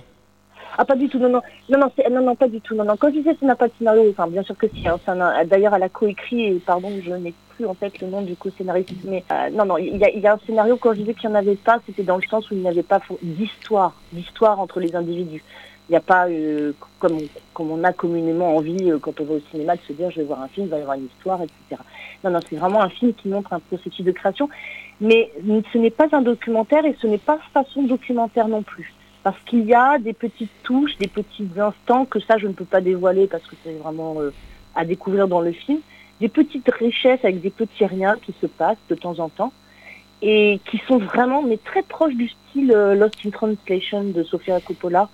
Ah 0.83 0.85
pas 0.85 0.97
du 0.97 1.09
tout 1.09 1.19
non 1.21 1.29
non. 1.29 1.43
Non 1.69 1.79
non, 1.79 1.91
non 2.11 2.23
non 2.23 2.35
pas 2.35 2.49
du 2.49 2.61
tout 2.61 2.75
non 2.75 2.85
non. 2.85 2.97
Quand 2.97 3.09
je 3.09 3.19
disais 3.19 3.37
ça 3.39 3.47
n'a 3.47 3.55
pas 3.55 3.69
de 3.69 3.73
scénario 3.79 4.11
enfin 4.11 4.27
bien 4.27 4.43
sûr 4.43 4.57
que 4.57 4.67
si 4.67 4.87
hein, 4.89 4.99
d'ailleurs 5.47 5.75
elle 5.77 5.83
a 5.85 5.89
coécrit 5.89 6.47
et 6.47 6.55
pardon 6.55 6.91
je 7.01 7.13
n'ai 7.13 7.33
plus 7.51 7.67
en 7.67 7.75
tête 7.75 8.01
le 8.01 8.09
nom 8.09 8.23
du 8.23 8.35
co-scénariste 8.35 9.05
mais 9.05 9.23
euh, 9.31 9.51
non 9.51 9.65
non 9.65 9.79
il 9.79 9.97
y 9.97 10.27
a, 10.27 10.33
un 10.33 10.39
scénario 10.45 10.77
quand 10.77 10.93
je 10.95 10.99
disais 10.99 11.15
qu'il 11.15 11.31
n'y 11.31 11.37
en 11.37 11.39
avait 11.39 11.55
pas 11.55 11.79
c'était 11.87 12.03
dans 12.03 12.17
le 12.17 12.23
sens 12.23 12.51
où 12.51 12.55
il 12.55 12.61
n'y 12.63 12.69
avait 12.69 12.83
pas 12.83 13.01
d'histoire 13.23 13.95
d'histoire 14.13 14.59
entre 14.59 14.81
les 14.81 14.97
individus. 14.97 15.45
Il 15.89 15.93
n'y 15.93 15.97
a 15.97 16.01
pas 16.01 16.27
euh, 16.29 16.73
comme 16.99 17.13
on, 17.13 17.23
comme 17.55 17.71
on 17.71 17.85
a 17.85 17.93
communément 17.93 18.57
envie 18.57 18.91
euh, 18.91 18.99
quand 18.99 19.21
on 19.21 19.25
va 19.25 19.35
au 19.35 19.41
cinéma 19.53 19.77
de 19.77 19.83
se 19.83 19.93
dire 19.93 20.11
je 20.11 20.17
vais 20.17 20.27
voir 20.27 20.43
un 20.43 20.49
film 20.49 20.67
il 20.67 20.71
va 20.71 20.79
y 20.79 20.83
avoir 20.83 20.97
une 20.97 21.07
histoire 21.07 21.41
etc 21.43 21.81
non 22.25 22.31
non 22.31 22.41
c'est 22.51 22.57
vraiment 22.57 22.83
un 22.83 22.89
film 22.89 23.13
qui 23.15 23.29
montre 23.29 23.53
un 23.53 23.61
processus 23.61 24.05
de 24.05 24.11
création 24.11 24.49
mais 25.01 25.31
ce 25.73 25.79
n'est 25.79 25.91
pas 25.91 26.09
un 26.11 26.23
documentaire 26.23 26.85
et 26.85 26.97
ce 27.01 27.07
n'est 27.07 27.19
pas 27.19 27.39
façon 27.55 27.85
documentaire 27.85 28.49
non 28.49 28.63
plus 28.63 28.93
parce 29.23 29.39
qu'il 29.47 29.65
y 29.65 29.75
a 29.75 29.99
des 29.99 30.13
petites 30.13 30.51
touches, 30.63 30.97
des 30.99 31.09
petits 31.09 31.49
instants 31.57 32.05
que 32.05 32.21
ça 32.21 32.39
je 32.39 32.47
ne 32.47 32.53
peux 32.53 32.65
pas 32.65 32.81
dévoiler 32.81 33.27
parce 33.27 33.45
que 33.45 33.55
c'est 33.65 33.75
vraiment 33.75 34.17
euh, 34.21 34.33
à 34.75 34.85
découvrir 34.85 35.29
dans 35.29 35.41
le 35.41 35.53
film, 35.53 35.79
des 36.21 36.29
petites 36.29 36.71
richesses 36.71 37.25
avec 37.25 37.41
des 37.41 37.51
petits 37.51 37.85
riens 37.87 38.17
qui 38.25 38.35
se 38.41 38.47
passent 38.47 38.77
de 38.89 38.95
temps 38.95 39.19
en 39.19 39.29
temps 39.29 39.53
et 40.23 40.61
qui 40.71 40.81
sont 40.87 40.99
vraiment 40.99 41.43
mais 41.43 41.57
très 41.57 41.83
proches 41.83 42.15
du 42.15 42.29
style 42.29 42.73
euh, 42.73 42.95
Lost 42.95 43.17
in 43.27 43.31
Translation 43.31 44.05
de 44.05 44.23
Sofia 44.23 44.61
Coppola, 44.61 45.09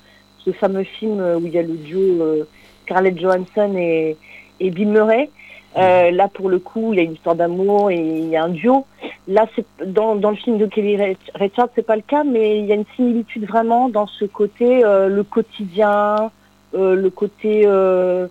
ce 0.45 0.53
fameux 0.53 0.85
film 0.85 1.21
euh, 1.21 1.39
où 1.39 1.47
il 1.47 1.53
y 1.53 1.59
a 1.59 1.63
le 1.63 1.77
duo 1.77 2.01
euh, 2.01 2.45
Scarlett 2.85 3.19
Johansson 3.19 3.75
et, 3.77 4.17
et 4.61 4.71
Bill 4.71 4.89
Murray. 4.89 5.31
Euh, 5.77 6.11
là, 6.11 6.29
pour 6.29 6.49
le 6.49 6.59
coup, 6.59 6.93
il 6.93 6.97
y 6.97 7.01
a 7.01 7.05
une 7.05 7.13
histoire 7.13 7.37
d'amour 7.37 7.91
et 7.91 7.97
il 7.97 8.29
y 8.29 8.37
a 8.37 8.45
un 8.45 8.49
duo. 8.49 8.87
Là, 9.29 9.47
dans, 9.85 10.17
dans 10.17 10.31
le 10.31 10.37
film 10.37 10.57
de 10.57 10.65
Kelly 10.65 10.97
Rich- 10.97 11.31
Richard, 11.35 11.69
c'est 11.75 11.87
pas 11.87 11.97
le 11.97 12.03
cas, 12.03 12.25
mais 12.25 12.59
il 12.61 12.65
y 12.65 12.73
a 12.73 12.77
une 12.77 12.87
similitude 12.97 13.47
vraiment 13.47 13.91
dans 13.91 14.07
ce 14.07 14.25
côté 14.25 14.83
euh, 14.85 15.09
le 15.09 15.23
quotidien, 15.23 16.31
euh, 16.75 16.95
le 16.95 17.11
côté 17.11 17.63
euh, 17.67 18.27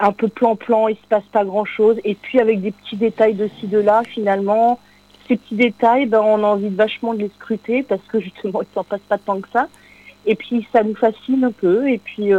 un 0.00 0.10
peu 0.10 0.26
plan-plan, 0.26 0.88
il 0.88 0.96
se 0.96 1.06
passe 1.08 1.24
pas 1.30 1.44
grand-chose, 1.44 1.96
et 2.04 2.16
puis 2.16 2.40
avec 2.40 2.60
des 2.60 2.72
petits 2.72 2.96
détails 2.96 3.34
de 3.34 3.48
ci 3.60 3.68
de 3.68 3.78
là, 3.78 4.02
finalement, 4.04 4.80
ces 5.28 5.36
petits 5.36 5.54
détails, 5.54 6.06
ben, 6.06 6.20
on 6.20 6.42
a 6.42 6.46
envie 6.48 6.68
vachement 6.70 7.14
de 7.14 7.20
les 7.20 7.30
scruter 7.38 7.84
parce 7.84 8.02
que 8.08 8.18
justement, 8.20 8.62
il 8.62 8.68
s'en 8.74 8.84
passe 8.84 9.00
pas 9.08 9.18
tant 9.18 9.40
que 9.40 9.48
ça. 9.52 9.68
Et 10.26 10.34
puis 10.34 10.66
ça 10.72 10.82
nous 10.82 10.96
fascine 10.96 11.44
un 11.44 11.52
peu, 11.52 11.88
et 11.88 11.98
puis 11.98 12.32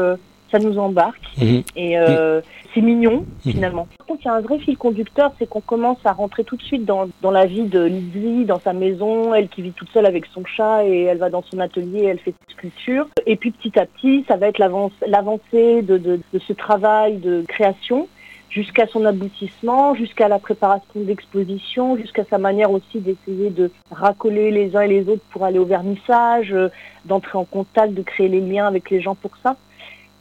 ça 0.51 0.60
nous 0.60 0.77
embarque. 0.77 1.22
Mhm. 1.42 1.63
Et 1.75 1.98
euh, 1.98 2.42
c'est 2.74 2.82
mignon, 2.82 3.25
Mhm. 3.46 3.51
finalement. 3.54 3.88
Par 3.98 4.08
contre, 4.08 4.22
il 4.24 4.27
y 4.27 4.30
a 4.30 4.34
un 4.36 4.42
vrai 4.42 4.60
fil 4.60 4.77
conducteur, 4.77 5.32
c'est 5.39 5.48
qu'on 5.48 5.62
commence 5.62 5.98
à 6.06 6.12
rentrer 6.13 6.44
tout 6.44 6.56
de 6.56 6.62
suite 6.63 6.86
dans, 6.86 7.08
dans 7.22 7.32
la 7.32 7.46
vie 7.46 7.63
de 7.63 7.84
Lizzie, 7.84 8.46
dans 8.46 8.60
sa 8.60 8.74
maison, 8.74 9.34
elle 9.34 9.50
qui 9.50 9.62
vit 9.62 9.72
toute 9.72 9.89
seule 9.89 10.06
avec 10.06 10.25
son 10.27 10.44
chat, 10.46 10.86
et 10.86 11.04
elle 11.04 11.18
va 11.18 11.30
dans 11.30 11.44
son 11.44 11.60
atelier, 11.60 12.04
elle 12.06 12.20
fait 12.20 12.34
ses 12.48 12.54
sculptures. 12.54 13.08
Et 13.25 13.36
puis 13.36 13.51
petit 13.51 13.77
à 13.80 13.86
petit, 13.86 14.24
ça 14.27 14.38
va 14.38 14.48
être 14.48 14.58
l'avance- 14.60 14.92
l'avancée 15.06 15.82
de, 15.82 15.98
de, 15.98 16.20
de 16.34 16.39
ce 16.39 16.54
travail 16.54 17.18
de 17.18 17.44
création 17.48 18.08
jusqu'à 18.50 18.88
son 18.88 19.04
aboutissement, 19.06 19.94
jusqu'à 19.94 20.30
la 20.30 20.39
préparation 20.39 20.86
d'exposition, 20.96 21.98
jusqu'à 21.98 22.24
sa 22.30 22.38
manière 22.38 22.72
aussi 22.72 23.00
d'essayer 23.00 23.50
de 23.50 23.70
racoler 23.92 24.51
les 24.51 24.75
uns 24.75 24.82
et 24.82 24.88
les 24.88 25.10
autres 25.10 25.22
pour 25.32 25.44
aller 25.44 25.60
au 25.60 25.66
vernissage, 25.66 26.54
euh, 26.54 26.70
d'entrer 27.06 27.38
en 27.38 27.44
contact, 27.44 27.94
de 27.94 28.01
créer 28.01 28.30
les 28.30 28.39
liens 28.39 28.66
avec 28.66 28.89
les 28.89 29.01
gens 29.01 29.16
pour 29.16 29.32
ça. 29.44 29.58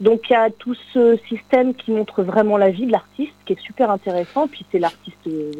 Donc 0.00 0.28
il 0.28 0.34
y 0.34 0.36
a 0.36 0.50
tout 0.50 0.74
ce 0.92 1.16
système 1.28 1.74
qui 1.74 1.90
montre 1.90 2.22
vraiment 2.22 2.56
la 2.56 2.70
vie 2.70 2.86
de 2.86 2.92
l'artiste, 2.92 3.34
qui 3.44 3.54
est 3.54 3.60
super 3.60 3.90
intéressant. 3.90 4.46
Puis 4.46 4.64
c'est 4.70 4.78
l'artiste 4.78 5.26
euh, 5.26 5.50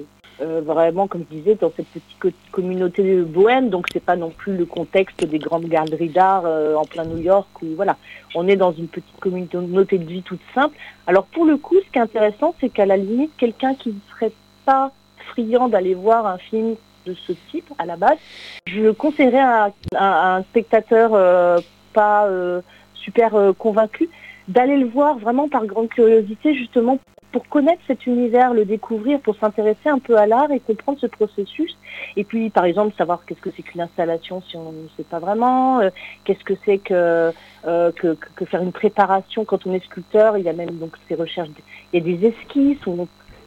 euh, 0.43 0.61
vraiment, 0.61 1.07
comme 1.07 1.25
je 1.31 1.37
disais, 1.37 1.55
dans 1.55 1.73
cette 1.75 1.87
petite 1.87 2.37
communauté 2.53 3.23
bohème. 3.23 3.71
Donc, 3.71 3.87
c'est 3.93 4.05
pas 4.05 4.17
non 4.17 4.31
plus 4.31 4.57
le 4.57 4.67
contexte 4.67 5.25
des 5.25 5.39
grandes 5.39 5.65
galeries 5.65 6.11
d'art 6.11 6.43
euh, 6.45 6.75
en 6.75 6.85
plein 6.85 7.05
New 7.05 7.19
York. 7.19 7.49
Où, 7.63 7.69
voilà, 7.75 7.97
on 8.35 8.47
est 8.47 8.57
dans 8.57 8.73
une 8.73 8.89
petite 8.89 9.19
communauté 9.19 9.97
de 9.99 10.05
vie 10.05 10.23
toute 10.23 10.41
simple. 10.55 10.77
Alors, 11.07 11.25
pour 11.25 11.47
le 11.47 11.57
coup, 11.57 11.77
ce 11.77 11.91
qui 11.91 11.99
est 11.99 12.03
intéressant, 12.03 12.55
c'est 12.61 12.69
qu'à 12.69 12.85
la 12.85 12.99
limite, 12.99 13.31
quelqu'un 13.39 13.75
qui 13.75 13.91
ne 13.91 14.01
serait 14.15 14.33
pas 14.67 14.93
friand 15.31 15.69
d'aller 15.69 15.95
voir 15.95 16.27
un 16.27 16.39
film 16.39 16.77
de 17.07 17.15
ce 17.15 17.33
type 17.51 17.73
à 17.79 17.87
la 17.87 17.97
base, 17.97 18.19
je 18.67 18.91
conseillerais 18.91 19.73
à, 19.95 20.37
un 20.37 20.43
spectateur 20.43 21.13
euh, 21.15 21.59
pas 21.95 22.29
super 23.03 23.33
convaincu 23.59 24.09
d'aller 24.49 24.77
le 24.77 24.87
voir 24.87 25.19
vraiment 25.19 25.49
par 25.49 25.67
grande 25.67 25.89
curiosité, 25.89 26.55
justement 26.55 26.99
pour 27.33 27.49
connaître 27.49 27.83
cet 27.87 28.07
univers, 28.07 28.55
le 28.55 28.65
découvrir, 28.65 29.21
pour 29.21 29.37
s'intéresser 29.37 29.91
un 29.91 29.99
peu 29.99 30.17
à 30.17 30.27
l'art 30.27 30.51
et 30.53 30.61
comprendre 30.61 30.99
ce 30.99 31.07
processus. 31.07 31.77
Et 32.17 32.25
puis, 32.25 32.49
par 32.49 32.65
exemple, 32.65 32.95
savoir 32.97 33.27
qu'est-ce 33.27 33.41
que 33.41 33.51
c'est 33.55 33.63
qu'une 33.63 33.83
installation 33.83 34.41
si 34.41 34.57
on 34.57 34.73
ne 34.73 34.89
sait 34.97 35.03
pas 35.03 35.19
vraiment, 35.19 35.81
euh, 35.81 35.91
qu'est-ce 36.25 36.45
que 36.45 36.55
c'est 36.65 36.79
que, 36.79 37.33
euh, 37.67 37.93
que, 37.93 38.17
que, 38.37 38.45
faire 38.47 38.63
une 38.63 38.73
préparation 38.73 39.45
quand 39.45 39.67
on 39.67 39.75
est 39.75 39.85
sculpteur. 39.85 40.39
Il 40.39 40.45
y 40.45 40.49
a 40.49 40.55
même 40.55 40.79
donc 40.79 40.97
ces 41.09 41.15
recherches, 41.15 41.51
il 41.93 41.99
y 41.99 42.03
a 42.03 42.17
des 42.17 42.29
esquisses. 42.29 42.79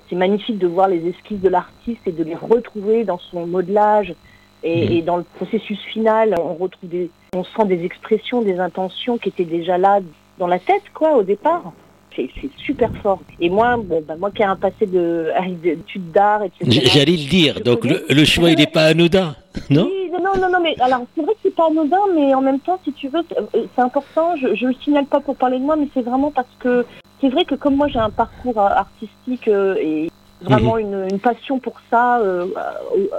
C'est 0.09 0.15
magnifique 0.15 0.59
de 0.59 0.67
voir 0.67 0.87
les 0.87 1.07
esquisses 1.07 1.41
de 1.41 1.49
l'artiste 1.49 2.01
et 2.05 2.11
de 2.11 2.23
les 2.23 2.35
retrouver 2.35 3.05
dans 3.05 3.19
son 3.19 3.47
modelage. 3.47 4.13
Et, 4.61 4.87
mmh. 4.87 4.91
et, 4.91 5.01
dans 5.01 5.17
le 5.17 5.23
processus 5.23 5.79
final, 5.85 6.35
on 6.37 6.53
retrouve 6.53 6.89
des, 6.89 7.09
on 7.35 7.43
sent 7.43 7.65
des 7.65 7.83
expressions, 7.83 8.41
des 8.41 8.59
intentions 8.59 9.17
qui 9.17 9.29
étaient 9.29 9.45
déjà 9.45 9.77
là 9.77 9.99
dans 10.37 10.47
la 10.47 10.59
tête, 10.59 10.83
quoi, 10.93 11.15
au 11.15 11.23
départ 11.23 11.73
c'est 12.15 12.49
super 12.57 12.91
fort. 13.01 13.19
Et 13.39 13.49
moi, 13.49 13.77
bon, 13.77 14.03
bah, 14.05 14.15
moi 14.17 14.31
qui 14.31 14.41
ai 14.41 14.45
un 14.45 14.55
passé 14.55 14.85
d'études 15.61 16.11
d'art, 16.11 16.43
etc. 16.43 16.89
J'allais 16.91 17.13
le 17.13 17.29
dire, 17.29 17.61
donc 17.61 17.85
le, 17.85 18.25
choix, 18.25 18.49
il 18.51 18.57
n'est 18.57 18.67
pas 18.67 18.85
anodin, 18.85 19.35
non? 19.69 19.89
Oui, 19.89 20.11
Non, 20.11 20.39
non, 20.39 20.49
non, 20.51 20.59
mais 20.61 20.75
alors 20.79 21.05
c'est 21.15 21.21
vrai 21.21 21.33
que 21.33 21.39
c'est 21.43 21.55
pas 21.55 21.67
anodin, 21.67 21.97
mais 22.15 22.33
en 22.33 22.41
même 22.41 22.59
temps, 22.59 22.79
si 22.83 22.93
tu 22.93 23.07
veux, 23.07 23.21
c'est 23.53 23.81
important, 23.81 24.35
je 24.35 24.47
ne 24.47 24.71
le 24.71 24.75
signale 24.83 25.05
pas 25.05 25.19
pour 25.19 25.35
parler 25.35 25.59
de 25.59 25.63
moi, 25.63 25.75
mais 25.75 25.87
c'est 25.93 26.01
vraiment 26.01 26.31
parce 26.31 26.47
que 26.59 26.85
c'est 27.21 27.29
vrai 27.29 27.45
que 27.45 27.55
comme 27.55 27.75
moi 27.75 27.87
j'ai 27.87 27.99
un 27.99 28.09
parcours 28.09 28.59
artistique 28.59 29.47
euh, 29.47 29.75
et 29.79 30.09
vraiment 30.41 30.75
mhm. 30.75 31.07
une, 31.11 31.19
passion 31.19 31.59
pour 31.59 31.75
ça, 31.89 32.19
euh, 32.19 32.47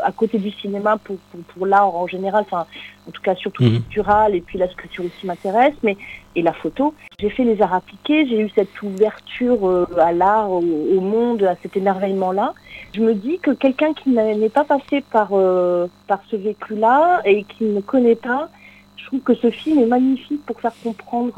à 0.02 0.12
côté 0.12 0.38
du 0.38 0.50
cinéma, 0.50 0.96
pour, 1.02 1.16
pour, 1.48 1.66
l'art 1.66 1.94
en 1.94 2.06
général, 2.06 2.44
enfin, 2.46 2.66
en 3.08 3.10
tout 3.10 3.22
cas 3.22 3.34
surtout 3.34 3.62
mmh. 3.62 4.32
et 4.32 4.40
puis 4.40 4.58
la 4.58 4.68
sculpture 4.68 5.04
aussi 5.04 5.26
m'intéresse, 5.26 5.74
mais 5.82 5.96
et 6.36 6.42
la 6.42 6.52
photo. 6.52 6.94
J'ai 7.18 7.28
fait 7.28 7.44
les 7.44 7.60
arts 7.60 7.74
appliqués, 7.74 8.26
j'ai 8.26 8.40
eu 8.40 8.50
cette 8.54 8.80
ouverture 8.82 9.68
euh, 9.68 9.86
à 9.98 10.12
l'art, 10.12 10.50
au, 10.50 10.60
monde, 11.00 11.42
à 11.42 11.56
cet 11.62 11.76
émerveillement-là. 11.76 12.54
Je 12.94 13.00
me 13.00 13.14
dis 13.14 13.38
que 13.38 13.50
quelqu'un 13.50 13.92
qui 13.92 14.10
n'est 14.10 14.48
pas 14.48 14.64
passé 14.64 15.02
par, 15.10 15.30
euh, 15.32 15.88
par 16.06 16.20
ce 16.30 16.36
vécu-là 16.36 17.20
et 17.24 17.44
qui 17.44 17.64
ne 17.64 17.80
connaît 17.80 18.14
pas, 18.14 18.48
je 18.96 19.06
trouve 19.06 19.20
que 19.20 19.34
ce 19.34 19.50
film 19.50 19.78
est 19.80 19.86
magnifique 19.86 20.44
pour 20.46 20.60
faire 20.60 20.74
comprendre, 20.82 21.32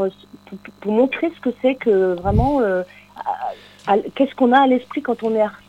pour, 0.47 0.59
pour 0.81 0.93
montrer 0.93 1.33
ce 1.35 1.41
que 1.41 1.55
c'est 1.63 1.75
que 1.75 2.15
vraiment 2.15 2.61
qu'est-ce 4.15 4.35
qu'on 4.35 4.53
a 4.53 4.61
à 4.61 4.67
l'esprit 4.67 5.03
quand 5.03 5.23
on 5.23 5.35
est 5.35 5.41
artiste 5.41 5.62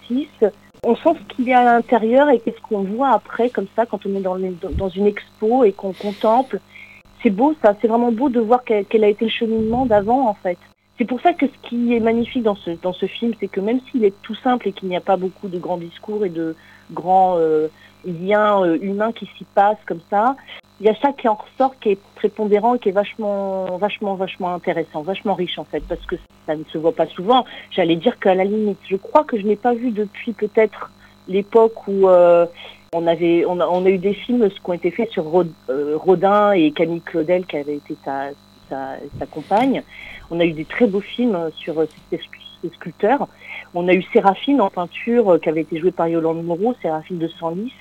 On 0.86 0.96
sent 0.96 1.18
ce 1.20 1.36
qu'il 1.36 1.46
y 1.46 1.54
a 1.54 1.62
à 1.62 1.64
l'intérieur 1.64 2.30
et 2.30 2.40
qu'est-ce 2.40 2.60
qu'on 2.62 2.84
voit 2.84 3.12
après, 3.12 3.50
comme 3.50 3.68
ça, 3.76 3.86
quand 3.86 4.06
on 4.06 4.16
est 4.16 4.22
dans, 4.22 4.90
une 4.90 5.08
expo 5.08 5.64
et 5.64 5.72
qu'on 5.72 5.94
contemple. 5.94 6.60
C'est 7.22 7.30
beau 7.30 7.56
ça, 7.64 7.76
c'est 7.82 7.88
vraiment 7.88 8.12
beau 8.12 8.28
de 8.28 8.42
voir 8.42 8.64
quel, 8.66 9.04
a 9.04 9.08
été 9.08 9.26
le 9.26 9.32
cheminement 9.32 9.86
d'avant 9.86 10.28
en 10.28 10.34
fait. 10.34 10.58
C'est 10.98 11.06
pour 11.06 11.22
ça 11.22 11.32
que 11.34 11.48
ce 11.48 11.70
qui 11.70 11.96
est 11.96 12.02
magnifique 12.02 12.44
dans 12.44 12.56
ce, 12.56 12.72
dans 12.82 12.92
ce 12.92 13.06
film, 13.06 13.34
c'est 13.40 13.48
que 13.48 13.62
même 13.62 13.80
s'il 13.90 14.04
est 14.04 14.14
tout 14.24 14.36
simple 14.36 14.68
et 14.68 14.74
qu'il 14.74 14.90
n'y 14.90 14.98
a 14.98 15.02
pas 15.02 15.16
beaucoup 15.16 15.48
de 15.48 15.58
grands 15.58 15.78
discours 15.78 16.26
et 16.26 16.30
de 16.30 16.56
grands 16.92 17.38
euh, 17.38 17.70
liens 18.06 18.64
euh, 18.64 18.78
humains 18.82 19.12
qui 19.12 19.30
s'y 19.38 19.46
passent 19.56 19.84
comme 19.86 20.02
ça, 20.10 20.36
il 20.80 20.88
y 20.88 20.90
a 20.90 20.96
ça 20.96 21.14
qui 21.14 21.28
en 21.28 21.36
ressort, 21.36 21.80
qui 21.80 21.92
est 21.92 22.00
prépondérant 22.16 22.76
et 22.76 22.80
qui 22.80 22.90
est 22.90 22.94
vachement, 22.94 23.78
vachement, 23.78 24.16
vachement 24.16 24.54
intéressant, 24.54 25.02
vachement 25.02 25.34
riche 25.34 25.58
en 25.58 25.64
fait, 25.64 25.82
parce 25.88 26.06
que 26.06 26.16
ça 26.46 26.56
ne 26.56 26.64
se 26.66 26.78
voit 26.78 26.94
pas 26.94 27.08
souvent. 27.08 27.46
J'allais 27.72 27.96
dire 27.96 28.20
qu'à 28.20 28.36
la 28.36 28.44
limite, 28.44 28.80
je 28.90 28.96
crois 28.98 29.24
que 29.24 29.40
je 29.40 29.46
n'ai 29.46 29.56
pas 29.56 29.74
vu 29.74 29.92
depuis 29.92 30.34
peut-être 30.34 30.92
l'époque 31.28 31.88
où 31.88 32.10
euh, 32.10 32.46
on 32.94 33.08
avait, 33.08 33.46
on 33.46 33.60
a, 33.60 33.90
eu 33.90 33.98
des 33.98 34.14
films 34.14 34.50
qui 34.50 34.60
ont 34.66 34.74
été 34.74 34.92
faits 34.92 35.12
sur 35.12 35.26
euh, 35.70 35.98
Rodin 35.98 36.52
et 36.52 36.72
Camille 36.72 37.02
Claudel, 37.02 37.46
qui 37.46 37.58
avait 37.58 37.78
été 37.78 37.96
sa, 38.04 38.30
sa, 38.70 39.26
compagne. 39.28 39.84
On 40.32 40.40
a 40.40 40.46
eu 40.46 40.52
des 40.52 40.66
très 40.66 40.88
beaux 40.88 41.02
films 41.02 41.50
sur 41.56 41.80
euh, 41.80 41.86
sculpteurs. 42.70 43.28
On 43.74 43.88
a 43.88 43.94
eu 43.94 44.04
Séraphine 44.14 44.62
en 44.62 44.70
peinture, 44.70 45.40
qui 45.42 45.50
avait 45.50 45.62
été 45.62 45.80
jouée 45.80 45.92
par 45.92 46.08
Yolande 46.08 46.44
Moreau, 46.44 46.76
Séraphine 46.82 47.18
de 47.18 47.28
Senlis. 47.28 47.74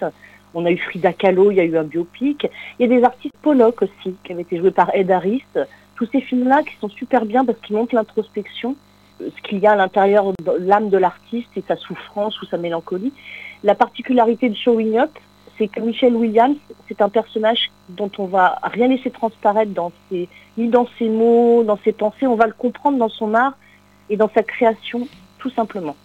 On 0.55 0.67
a 0.67 0.71
eu 0.71 0.79
Frida 0.79 1.13
Kahlo, 1.13 1.51
il 1.51 1.57
y 1.57 1.61
a 1.61 1.65
eu 1.65 1.77
un 1.77 1.85
biopic. 1.85 2.47
Il 2.79 2.83
y 2.89 2.93
a 2.93 2.97
des 2.97 3.05
artistes 3.05 3.35
Pollock 3.43 3.83
aussi, 3.83 4.15
qui 4.25 4.33
avaient 4.33 4.43
été 4.43 4.59
joués 4.59 4.71
par 4.71 4.95
Ed 4.95 5.11
Harris. 5.11 5.45
Tous 5.97 6.07
ces 6.13 6.21
films-là 6.21 6.63
qui 6.63 6.75
sont 6.81 6.89
super 6.89 7.25
bien 7.25 7.45
parce 7.45 7.59
qu'ils 7.61 7.77
montrent 7.77 7.95
l'introspection, 7.95 8.77
euh, 9.21 9.29
ce 9.35 9.43
qu'il 9.49 9.59
y 9.59 9.67
a 9.67 9.73
à 9.73 9.77
l'intérieur 9.77 10.33
de 10.33 10.53
l'âme 10.59 10.91
de 10.91 10.99
l'artiste 10.99 11.49
et 11.57 11.65
sa 11.67 11.77
souffrance 11.77 12.41
ou 12.43 12.47
sa 12.47 12.59
mélancolie. 12.59 13.13
La 13.63 13.75
particularité 13.75 14.49
de 14.49 14.57
Showing 14.57 14.99
Up, 14.99 15.11
c'est 15.59 15.69
que 15.69 15.81
Michelle 15.81 16.17
Williams, 16.17 16.57
c'est 16.89 17.01
un 17.03 17.09
personnage 17.09 17.71
dont 17.89 18.11
on 18.19 18.27
va 18.27 18.59
rien 18.63 18.89
laisser 18.89 19.11
transparaître 19.11 19.73
dans 19.73 19.93
ses, 20.09 20.29
ni 20.57 20.69
dans 20.69 20.89
ses 20.99 21.09
mots, 21.09 21.63
dans 21.63 21.79
ses 21.85 21.93
pensées. 21.93 22.27
On 22.27 22.37
va 22.37 22.47
le 22.47 22.55
comprendre 22.55 22.99
dans 22.99 23.09
son 23.09 23.35
art 23.35 23.55
et 24.13 24.17
dans 24.17 24.31
sa 24.35 24.43
création, 24.43 25.09
tout 25.39 25.51
simplement. 25.51 25.97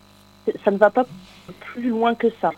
Ça 0.64 0.72
ne 0.72 0.78
va 0.78 0.90
pas 0.90 1.06
plus 1.60 1.90
loin 1.90 2.16
que 2.16 2.28
ça 2.42 2.52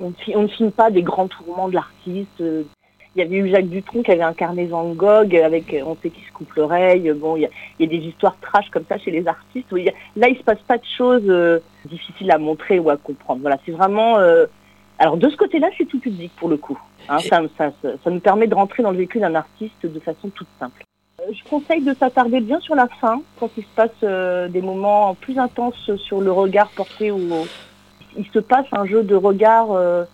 on, 0.00 0.12
ne 0.42 0.48
filme 0.48 0.72
pas 0.72 0.90
des 0.90 1.02
grands 1.02 1.28
tourments 1.28 1.68
de 1.68 1.74
l'artiste. 1.74 2.40
Il 2.40 3.20
y 3.20 3.22
avait 3.22 3.36
eu 3.36 3.48
Jacques 3.48 3.68
Dutronc 3.68 4.02
qui 4.02 4.10
avait 4.10 4.22
incarné 4.22 4.66
Van 4.66 4.92
Gogh 4.92 5.36
avec 5.36 5.72
euh, 5.72 5.82
On 5.86 5.96
sait 5.96 6.10
qui 6.10 6.20
se 6.22 6.32
coupe 6.32 6.52
l'oreille. 6.54 7.12
Bon, 7.12 7.36
il 7.36 7.42
y, 7.42 7.84
a, 7.84 7.86
des 7.86 7.96
histoires 7.96 8.36
trash 8.40 8.68
comme 8.70 8.84
ça 8.88 8.98
chez 8.98 9.12
les 9.12 9.28
artistes. 9.28 9.70
Où 9.70 9.76
il 9.76 9.92
là, 10.16 10.28
il 10.28 10.36
se 10.36 10.42
passe 10.42 10.60
pas 10.66 10.78
de 10.78 10.84
choses 10.84 11.22
euh, 11.28 11.60
difficiles 11.84 12.32
à 12.32 12.38
montrer 12.38 12.80
ou 12.80 12.90
à 12.90 12.96
comprendre. 12.96 13.40
Voilà, 13.42 13.58
c'est 13.64 13.72
vraiment. 13.72 14.18
Euh, 14.18 14.46
alors 14.98 15.16
de 15.16 15.28
ce 15.28 15.36
côté-là, 15.36 15.68
c'est 15.78 15.84
tout 15.84 16.00
public 16.00 16.32
pour 16.36 16.48
le 16.48 16.56
coup. 16.56 16.78
Hein, 17.08 17.18
ça, 17.20 17.40
ça, 17.56 17.72
ça, 17.82 18.10
nous 18.10 18.20
permet 18.20 18.48
de 18.48 18.54
rentrer 18.54 18.82
dans 18.82 18.90
le 18.90 18.98
vécu 18.98 19.20
d'un 19.20 19.34
artiste 19.34 19.86
de 19.86 20.00
façon 20.00 20.28
toute 20.30 20.48
simple. 20.58 20.82
Je 21.30 21.48
conseille 21.48 21.82
de 21.82 21.94
s'attarder 21.94 22.40
bien 22.40 22.60
sur 22.60 22.74
la 22.74 22.88
fin, 23.00 23.22
quand 23.40 23.50
il 23.56 23.62
se 23.62 23.68
passe 23.74 24.50
des 24.50 24.60
moments 24.60 25.14
plus 25.14 25.38
intenses 25.38 25.90
sur 25.96 26.20
le 26.20 26.30
regard 26.32 26.68
porté 26.70 27.10
au, 27.10 27.18
il 28.16 28.26
se 28.32 28.38
passe 28.38 28.66
un 28.72 28.86
jeu 28.86 29.02
de 29.02 29.14
regard, 29.14 29.72
euh, 29.72 30.04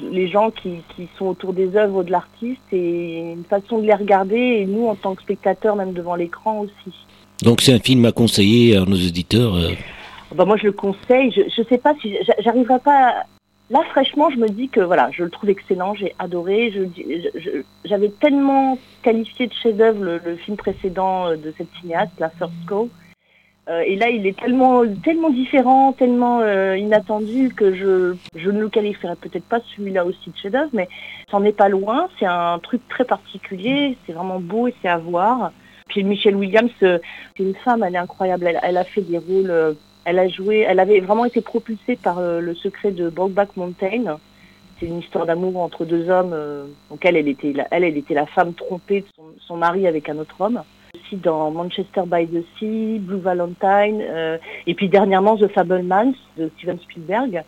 les 0.00 0.28
gens 0.28 0.50
qui, 0.50 0.80
sont 1.18 1.26
autour 1.26 1.52
des 1.52 1.76
œuvres 1.76 2.02
de 2.02 2.10
l'artiste 2.10 2.60
et 2.72 3.20
une 3.32 3.44
façon 3.44 3.78
de 3.78 3.86
les 3.86 3.94
regarder 3.94 4.36
et 4.36 4.66
nous 4.66 4.86
en 4.86 4.96
tant 4.96 5.14
que 5.14 5.22
spectateurs 5.22 5.76
même 5.76 5.92
devant 5.92 6.16
l'écran 6.16 6.60
aussi. 6.60 6.96
Donc 7.42 7.60
c'est 7.60 7.72
un 7.72 7.78
film 7.78 8.04
à 8.04 8.12
conseiller 8.12 8.76
à 8.76 8.80
nos 8.80 8.96
auditeurs 8.96 9.54
euh. 9.54 9.70
bah 10.34 10.44
Moi 10.44 10.56
je 10.56 10.66
le 10.66 10.72
conseille, 10.72 11.30
je 11.32 11.60
ne 11.60 11.66
sais 11.66 11.78
pas 11.78 11.94
si 12.00 12.16
j'arriverai 12.40 12.78
pas... 12.80 13.24
Là 13.70 13.82
fraîchement 13.90 14.30
je 14.30 14.36
me 14.36 14.48
dis 14.48 14.68
que 14.68 14.80
voilà, 14.80 15.10
je 15.12 15.24
le 15.24 15.30
trouve 15.30 15.50
excellent, 15.50 15.94
j'ai 15.94 16.14
adoré, 16.18 16.72
j'avais 17.84 18.10
tellement 18.10 18.78
qualifié 19.02 19.46
de 19.46 19.52
chef-d'œuvre 19.54 20.04
le, 20.04 20.36
film 20.36 20.56
précédent 20.56 21.28
euh, 21.28 21.36
de 21.36 21.52
cette 21.56 21.72
cinéaste, 21.80 22.12
La 22.18 22.28
First 22.30 22.52
Go, 22.66 22.90
euh, 23.68 23.80
et 23.80 23.96
là, 23.96 24.10
il 24.10 24.26
est 24.26 24.38
tellement, 24.38 24.82
tellement 25.02 25.30
différent, 25.30 25.92
tellement 25.92 26.40
euh, 26.40 26.76
inattendu 26.76 27.48
que 27.54 27.74
je, 27.74 28.14
je 28.36 28.50
ne 28.50 28.60
le 28.60 28.68
qualifierais 28.68 29.16
peut-être 29.16 29.44
pas 29.44 29.60
celui-là 29.74 30.04
aussi 30.04 30.30
de 30.30 30.36
chef-d'œuvre, 30.36 30.70
mais 30.74 30.88
c'en 31.30 31.42
est 31.44 31.52
pas 31.52 31.68
loin. 31.68 32.08
C'est 32.18 32.26
un 32.26 32.58
truc 32.58 32.86
très 32.88 33.04
particulier. 33.04 33.96
C'est 34.06 34.12
vraiment 34.12 34.40
beau 34.40 34.68
et 34.68 34.74
c'est 34.82 34.88
à 34.88 34.98
voir. 34.98 35.52
Puis 35.88 36.04
Michelle 36.04 36.36
Williams, 36.36 36.70
c'est 36.80 37.00
une 37.38 37.54
femme, 37.56 37.82
elle 37.84 37.94
est 37.94 37.98
incroyable. 37.98 38.50
Elle, 38.62 38.76
a 38.76 38.84
fait 38.84 39.02
des 39.02 39.18
rôles. 39.18 39.76
Elle 40.04 40.18
a 40.18 40.28
joué. 40.28 40.60
Elle 40.60 40.80
avait 40.80 41.00
vraiment 41.00 41.24
été 41.24 41.40
propulsée 41.40 41.96
par 41.96 42.20
le 42.20 42.54
secret 42.54 42.92
de 42.92 43.08
Brokeback 43.08 43.56
Mountain. 43.56 44.18
C'est 44.78 44.86
une 44.86 44.98
histoire 44.98 45.26
d'amour 45.26 45.56
entre 45.58 45.84
deux 45.84 46.10
hommes. 46.10 46.34
donc 46.90 47.04
elle, 47.04 47.16
elle 47.16 47.28
était, 47.28 47.52
la, 47.52 47.66
elle, 47.70 47.84
elle 47.84 47.96
était 47.96 48.14
la 48.14 48.26
femme 48.26 48.54
trompée 48.54 49.02
de 49.02 49.06
son 49.40 49.56
mari 49.56 49.86
avec 49.86 50.08
un 50.08 50.18
autre 50.18 50.40
homme 50.40 50.62
aussi 50.94 51.16
dans 51.16 51.50
Manchester 51.50 52.02
by 52.06 52.26
the 52.26 52.44
Sea, 52.58 52.98
Blue 52.98 53.18
Valentine, 53.18 54.02
euh, 54.02 54.38
et 54.66 54.74
puis 54.74 54.88
dernièrement 54.88 55.36
The 55.36 55.48
Fablemans 55.48 56.14
de 56.36 56.50
Steven 56.56 56.78
Spielberg. 56.80 57.42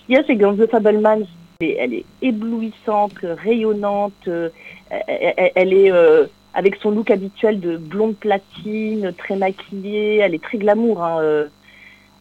Ce 0.00 0.06
qu'il 0.06 0.14
y 0.14 0.18
a, 0.18 0.24
c'est 0.26 0.36
que 0.36 0.40
dans 0.40 0.56
The 0.56 0.70
Fablemans, 0.70 1.26
elle 1.60 1.94
est 1.94 2.04
éblouissante, 2.22 3.18
rayonnante, 3.22 4.12
euh, 4.28 4.50
elle, 4.90 5.72
est 5.72 5.92
euh, 5.92 6.26
avec 6.54 6.76
son 6.76 6.90
look 6.90 7.10
habituel 7.10 7.60
de 7.60 7.76
blonde 7.76 8.16
platine, 8.16 9.12
très 9.16 9.36
maquillée, 9.36 10.16
elle 10.16 10.34
est 10.34 10.42
très 10.42 10.58
glamour. 10.58 11.02
Hein, 11.02 11.46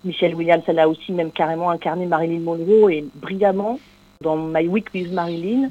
Michelle 0.04 0.36
Williams, 0.36 0.64
elle 0.68 0.80
a 0.80 0.90
aussi 0.90 1.12
même 1.12 1.32
carrément 1.32 1.70
incarné 1.70 2.06
Marilyn 2.06 2.40
Monroe 2.40 2.90
et 2.90 3.06
brillamment 3.16 3.80
dans 4.22 4.36
My 4.36 4.68
Week 4.68 4.88
with 4.94 5.12
Marilyn. 5.12 5.70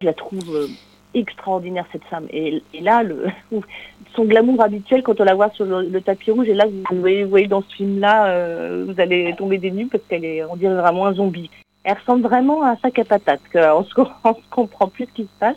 Je 0.00 0.06
la 0.06 0.14
trouve 0.14 0.68
extraordinaire 1.14 1.86
cette 1.92 2.04
femme. 2.04 2.26
Et, 2.30 2.62
là, 2.80 3.02
son 4.14 4.24
glamour 4.24 4.62
habituel 4.62 5.02
quand 5.02 5.20
on 5.20 5.24
la 5.24 5.34
voit 5.34 5.50
sur 5.50 5.64
le, 5.64 6.00
tapis 6.00 6.30
rouge, 6.30 6.48
et 6.48 6.54
là, 6.54 6.66
vous 6.66 7.00
voyez, 7.00 7.24
vous 7.24 7.30
voyez 7.30 7.48
dans 7.48 7.62
ce 7.62 7.74
film-là, 7.76 8.28
euh, 8.28 8.84
vous 8.86 9.00
allez 9.00 9.34
tomber 9.36 9.58
des 9.58 9.70
nues 9.70 9.88
parce 9.88 10.04
qu'elle 10.08 10.24
est, 10.24 10.44
on 10.44 10.56
dirait 10.56 10.74
vraiment 10.74 11.06
un 11.06 11.14
zombie. 11.14 11.50
Elle 11.84 11.96
ressemble 11.98 12.22
vraiment 12.22 12.62
à 12.62 12.70
un 12.70 12.76
sac 12.76 12.98
à 12.98 13.04
patates. 13.04 13.40
On 13.54 13.84
on 14.24 14.34
se 14.34 14.40
comprend 14.50 14.88
plus 14.88 15.06
ce 15.06 15.12
qui 15.12 15.22
se 15.22 15.38
passe. 15.38 15.56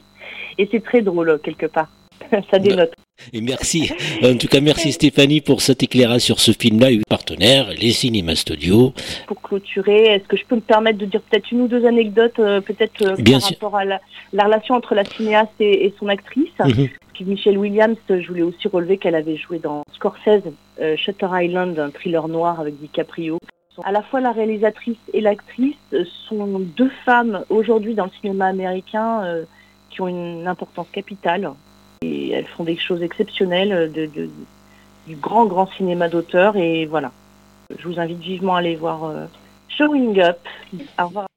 Et 0.58 0.68
c'est 0.72 0.84
très 0.84 1.02
drôle, 1.02 1.40
quelque 1.44 1.66
part. 1.66 1.90
Ça 2.52 2.60
dénote. 2.60 2.94
Et 3.34 3.42
merci. 3.42 3.92
En 4.24 4.38
tout 4.38 4.48
cas, 4.48 4.62
merci 4.62 4.92
Stéphanie 4.92 5.42
pour 5.42 5.62
cet 5.62 5.84
éclairage 5.84 6.22
sur 6.22 6.40
ce 6.40 6.52
film-là. 6.52 6.90
Partenaire, 7.08 7.70
les 7.70 7.92
cinémas 7.92 8.36
studios. 8.36 8.94
Pour 9.28 9.42
clôturer, 9.42 10.06
est-ce 10.06 10.28
que 10.28 10.38
je 10.38 10.46
peux 10.46 10.56
me 10.56 10.62
permettre 10.62 10.98
de 10.98 11.06
dire 11.06 11.22
peut-être 11.22 11.52
une 11.52 11.62
ou 11.62 11.68
deux 11.68 11.86
anecdotes, 11.86 12.40
euh, 12.40 12.62
peut-être 12.62 13.02
euh, 13.02 13.16
par 13.16 13.42
rapport 13.42 13.76
à 13.76 13.86
la, 13.86 14.00
relation 14.34 14.76
entre 14.76 14.96
la 14.96 15.06
cinéaste 15.06 15.52
et, 15.60 15.94
son 16.00 16.08
actrice 16.08 16.50
mhm. 16.60 16.90
Michelle 17.22 17.60
Williams, 17.60 17.98
je 18.10 18.28
voulais 18.28 18.42
aussi 18.42 18.68
relever 18.68 18.98
qu'elle 18.98 19.14
avait 19.14 19.38
joué 19.38 19.60
dans 19.60 19.84
Scorsese, 19.94 20.42
euh, 20.82 20.98
Shutter 20.98 21.28
Island, 21.32 21.78
un 21.78 21.92
thriller 21.92 22.28
noir 22.28 22.60
avec 22.60 22.80
DiCaprio. 22.80 23.38
À 23.84 23.92
la 23.92 24.02
fois 24.02 24.22
la 24.22 24.32
réalisatrice 24.32 24.98
et 25.14 25.22
l'actrice 25.22 25.76
sont 26.28 26.60
deux 26.60 26.90
femmes 27.06 27.46
aujourd'hui 27.50 27.94
dans 27.94 28.06
le 28.06 28.12
cinéma 28.20 28.48
américain 28.48 29.22
qui 29.92 30.02
ont 30.02 30.08
une 30.08 30.48
importance 30.48 30.88
capitale 30.92 31.52
elles 32.04 32.48
font 32.48 32.64
des 32.64 32.78
choses 32.78 33.04
exceptionnelles 33.04 33.72
euh, 33.72 34.08
du 35.08 35.16
grand, 35.16 35.46
grand 35.46 35.68
cinéma 35.74 36.10
d'auteur. 36.10 36.56
Et 36.58 36.86
voilà, 36.86 37.12
je 37.78 37.88
vous 37.88 38.00
invite 38.00 38.20
vivement 38.20 38.56
à 38.56 38.60
aller 38.60 38.76
voir 38.76 39.04
euh, 39.04 39.26
Showing 39.70 40.20
Up. 40.20 40.40
Au 41.00 41.08
revoir. 41.08 41.28